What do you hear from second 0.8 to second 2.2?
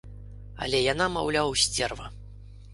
яна, маўляў, сцерва.